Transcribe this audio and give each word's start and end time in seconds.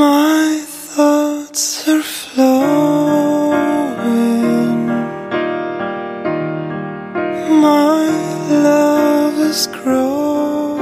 My 0.00 0.64
thoughts 0.66 1.86
are 1.86 2.02
flowing. 2.02 2.46
My 7.60 8.08
love 8.48 9.38
is 9.40 9.66
growing. 9.66 10.80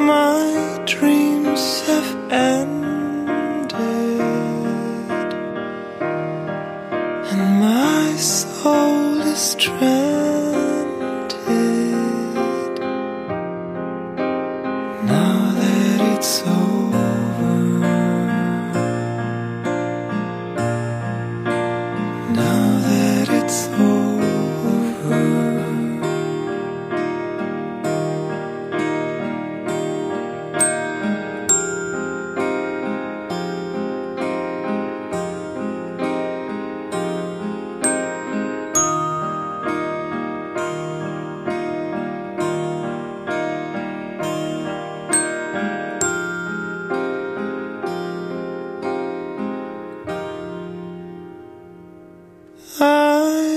My 0.00 0.82
dreams 0.86 1.82
have 1.86 2.16
ended, 2.32 3.30
and 7.30 7.60
my 7.60 8.16
soul 8.16 9.20
is 9.20 9.54
trapped. 9.54 10.31
I 52.82 53.51